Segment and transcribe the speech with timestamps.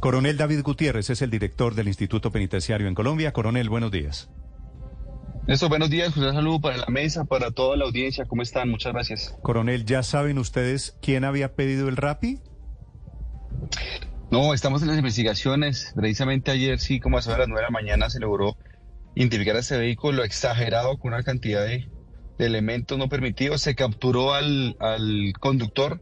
[0.00, 3.32] Coronel David Gutiérrez es el director del Instituto Penitenciario en Colombia.
[3.32, 4.30] Coronel, buenos días.
[5.48, 6.16] Néstor, buenos días.
[6.16, 8.24] Un saludo para la mesa, para toda la audiencia.
[8.26, 8.68] ¿Cómo están?
[8.68, 9.36] Muchas gracias.
[9.42, 12.38] Coronel, ¿ya saben ustedes quién había pedido el RAPI?
[14.30, 15.92] No, estamos en las investigaciones.
[15.96, 18.56] Precisamente ayer, sí, como a las nueve de la mañana, se logró
[19.16, 21.88] identificar a ese vehículo exagerado con una cantidad de,
[22.38, 23.62] de elementos no permitidos.
[23.62, 26.00] Se capturó al, al conductor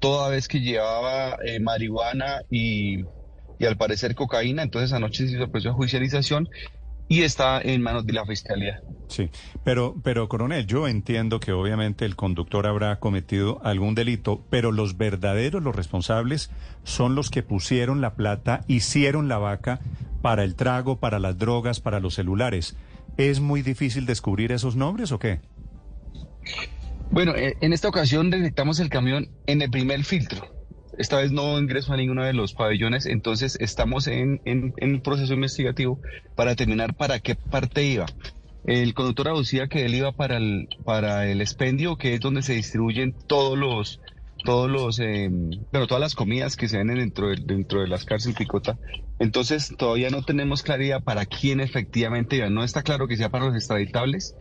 [0.00, 3.04] toda vez que llevaba eh, marihuana y,
[3.58, 4.62] y, al parecer cocaína.
[4.62, 6.48] Entonces anoche se hizo el proceso de judicialización
[7.08, 8.80] y está en manos de la fiscalía.
[9.08, 9.30] Sí,
[9.62, 14.96] pero, pero coronel, yo entiendo que obviamente el conductor habrá cometido algún delito, pero los
[14.96, 16.50] verdaderos, los responsables,
[16.82, 19.80] son los que pusieron la plata, hicieron la vaca
[20.22, 22.76] para el trago, para las drogas, para los celulares.
[23.16, 25.40] ¿Es muy difícil descubrir esos nombres o qué?
[27.10, 30.55] Bueno, en esta ocasión detectamos el camión en el primer filtro.
[30.98, 35.34] Esta vez no ingreso a ninguno de los pabellones, entonces estamos en, en, un proceso
[35.34, 36.00] investigativo
[36.34, 38.06] para determinar para qué parte iba.
[38.64, 42.54] El conductor aducía que él iba para el, para el expendio, que es donde se
[42.54, 44.00] distribuyen todos los,
[44.44, 48.04] todos los, eh, bueno, todas las comidas que se venden dentro de, dentro de las
[48.04, 48.78] cárceles Picota.
[49.18, 52.48] Entonces todavía no tenemos claridad para quién efectivamente iba.
[52.50, 54.34] No está claro que sea para los extraditables,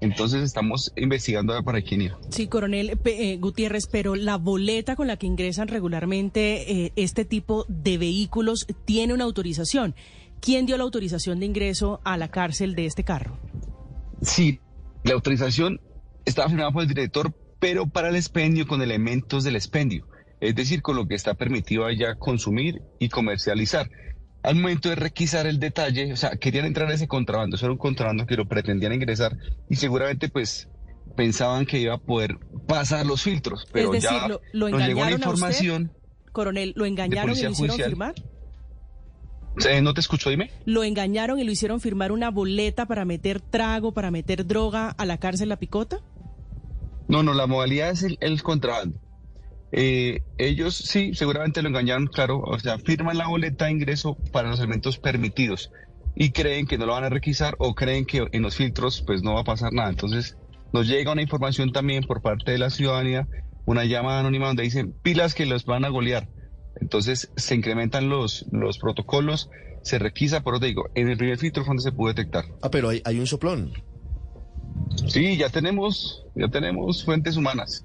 [0.00, 2.18] entonces estamos investigando para quién iba.
[2.30, 7.64] Sí, coronel eh, Gutiérrez, pero la boleta con la que ingresan regularmente eh, este tipo
[7.68, 9.94] de vehículos tiene una autorización.
[10.40, 13.38] ¿Quién dio la autorización de ingreso a la cárcel de este carro?
[14.20, 14.60] Sí,
[15.02, 15.80] la autorización
[16.24, 20.06] estaba firmada por el director, pero para el expendio con elementos del expendio,
[20.40, 23.88] es decir, con lo que está permitido allá consumir y comercializar
[24.46, 27.72] al momento de requisar el detalle, o sea, querían entrar a ese contrabando, eso era
[27.72, 29.36] un contrabando que lo pretendían ingresar
[29.68, 30.68] y seguramente pues
[31.16, 34.86] pensaban que iba a poder pasar los filtros, pero es decir, ya lo, lo nos
[34.86, 35.90] llegó la información.
[35.92, 37.90] usted, coronel, ¿lo engañaron y lo hicieron judicial.
[37.90, 38.14] firmar?
[39.68, 40.52] Eh, ¿No te escucho, dime?
[40.64, 45.06] ¿Lo engañaron y lo hicieron firmar una boleta para meter trago, para meter droga a
[45.06, 45.98] la cárcel La Picota?
[47.08, 49.00] No, no, la modalidad es el, el contrabando.
[49.72, 54.48] Eh, ellos sí, seguramente lo engañaron, claro, o sea, firman la boleta de ingreso para
[54.48, 55.70] los elementos permitidos
[56.14, 59.22] y creen que no lo van a requisar o creen que en los filtros pues
[59.22, 59.90] no va a pasar nada.
[59.90, 60.36] Entonces
[60.72, 63.28] nos llega una información también por parte de la ciudadanía,
[63.66, 66.28] una llamada anónima donde dicen pilas que los van a golear.
[66.80, 69.50] Entonces se incrementan los, los protocolos,
[69.82, 72.46] se requisa, por eso te digo, en el primer filtro fue donde se pudo detectar.
[72.62, 73.72] Ah, pero hay, hay un soplón.
[75.06, 77.84] Sí, ya tenemos, ya tenemos fuentes humanas.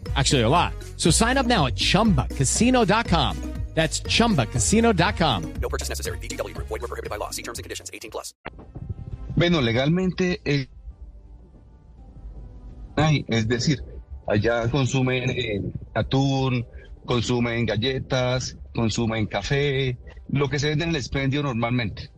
[0.15, 0.73] Actually, a lot.
[0.97, 3.37] So sign up now at chumbacasino.com.
[3.73, 5.53] That's chumbacasino.com.
[5.61, 6.17] No purchase necessary.
[6.19, 6.67] VGW Group.
[6.67, 7.29] Void were prohibited by law.
[7.29, 7.89] See terms and conditions.
[7.93, 8.33] 18 plus.
[9.37, 10.67] Bueno, legalmente, eh,
[12.97, 13.81] ay, es decir,
[14.27, 15.61] allá consumen eh,
[15.95, 16.65] atún,
[17.05, 19.97] consumen galletas, consumen café,
[20.29, 22.09] lo que se vende en el expendio normalmente.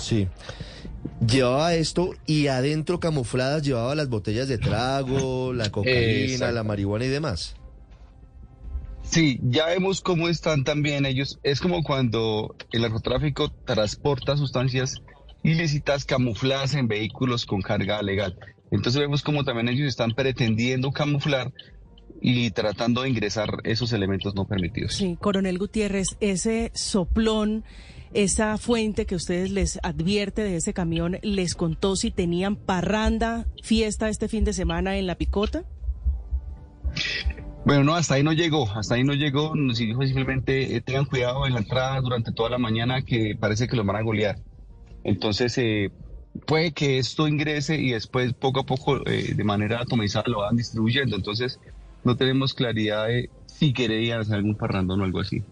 [0.00, 0.28] Sí.
[1.26, 7.08] Llevaba esto y adentro camufladas llevaba las botellas de trago, la cocaína, la marihuana y
[7.08, 7.56] demás.
[9.02, 11.38] Sí, ya vemos cómo están también ellos.
[11.42, 14.96] Es como cuando el narcotráfico transporta sustancias
[15.42, 18.38] ilícitas camufladas en vehículos con carga legal.
[18.70, 21.52] Entonces vemos como también ellos están pretendiendo camuflar
[22.20, 24.94] y tratando de ingresar esos elementos no permitidos.
[24.94, 27.64] Sí, coronel Gutiérrez, ese soplón,
[28.12, 34.08] esa fuente que ustedes les advierte de ese camión, ¿les contó si tenían parranda, fiesta
[34.08, 35.64] este fin de semana en La Picota?
[37.64, 41.04] Bueno, no, hasta ahí no llegó, hasta ahí no llegó, nos dijo simplemente eh, tengan
[41.04, 44.38] cuidado en la entrada durante toda la mañana que parece que los van a golear.
[45.04, 45.90] Entonces, eh,
[46.46, 50.56] puede que esto ingrese y después poco a poco eh, de manera atomizada lo van
[50.56, 51.16] distribuyendo.
[51.16, 51.60] Entonces,
[52.04, 55.42] no tenemos claridad de si querían hacer algún parrandón o algo así.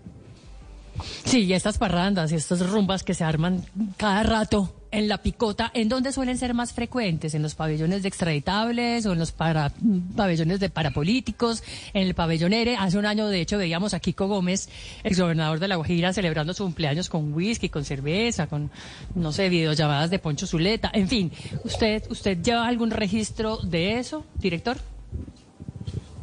[1.25, 3.65] Sí, y estas parrandas y estas rumbas que se arman
[3.97, 7.35] cada rato en la picota, ¿en dónde suelen ser más frecuentes?
[7.35, 9.73] ¿En los pabellones de extraditables o en los para,
[10.17, 11.63] pabellones de parapolíticos?
[11.93, 14.69] En el pabellón ERE, hace un año de hecho veíamos a Kiko Gómez,
[15.05, 18.71] el gobernador de La Guajira, celebrando su cumpleaños con whisky, con cerveza, con,
[19.15, 20.91] no sé, videollamadas de Poncho Zuleta.
[20.95, 21.31] En fin,
[21.65, 24.79] ¿usted, usted lleva algún registro de eso, director?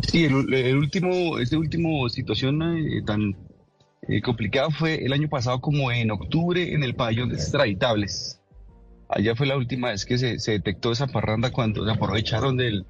[0.01, 3.35] Sí, el, el último, esta último situación eh, tan
[4.07, 8.41] eh, complicada fue el año pasado como en octubre en el pabellón de extraditables.
[9.09, 12.85] Allá fue la última vez que se, se detectó esa parranda cuando se aprovecharon del,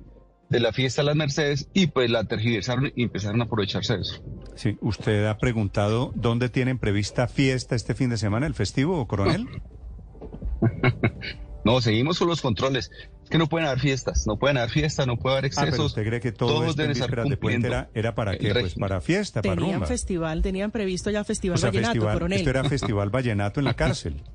[0.49, 4.01] de la fiesta de las Mercedes y pues la tergiversaron y empezaron a aprovecharse de
[4.01, 4.23] eso.
[4.55, 9.47] Sí, usted ha preguntado dónde tienen prevista fiesta este fin de semana, el festivo, coronel.
[11.65, 12.91] no, seguimos con los controles.
[13.23, 15.67] Es que no pueden haber fiestas, no pueden haber fiestas, no puede haber Ah, pero
[15.67, 15.85] excesos.
[15.87, 17.09] usted cree que todo Todos esto en deben estar
[17.61, 18.51] de era, era para qué?
[18.53, 19.87] Pues para fiesta, para Tenían rumba.
[19.87, 22.37] festival, tenían previsto ya festival O sea, vallenato, festival, coronel.
[22.39, 24.21] esto era festival vallenato en la cárcel.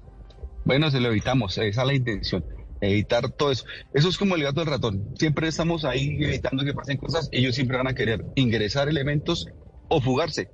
[0.64, 2.44] Bueno, se lo evitamos, esa es la intención,
[2.82, 3.64] evitar todo eso.
[3.94, 5.14] Eso es como el gato del ratón.
[5.18, 9.46] Siempre estamos ahí evitando que pasen cosas, ellos siempre van a querer ingresar elementos
[9.88, 10.50] o fugarse.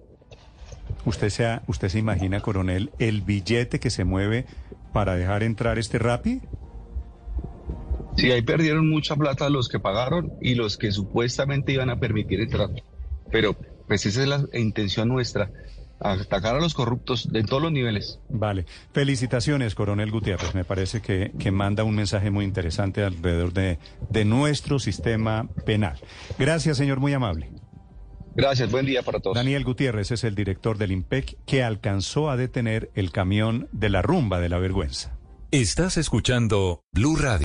[1.04, 4.46] ¿Usted se, ha- ¿Usted se imagina, coronel, el billete que se mueve
[4.92, 6.40] para dejar entrar este rapi?
[8.16, 12.40] Sí, ahí perdieron mucha plata los que pagaron y los que supuestamente iban a permitir
[12.40, 12.70] entrar.
[13.30, 13.56] Pero
[13.86, 15.50] pues esa es la intención nuestra,
[16.00, 18.20] atacar a los corruptos de todos los niveles.
[18.28, 18.66] Vale.
[18.92, 20.54] Felicitaciones, coronel Gutiérrez.
[20.54, 23.78] Me parece que, que manda un mensaje muy interesante alrededor de,
[24.10, 25.98] de nuestro sistema penal.
[26.38, 27.50] Gracias, señor, muy amable.
[28.36, 29.36] Gracias, buen día para todos.
[29.36, 34.02] Daniel Gutiérrez es el director del IMPEC que alcanzó a detener el camión de la
[34.02, 35.16] rumba de la vergüenza.
[35.52, 37.44] Estás escuchando Blue Radio.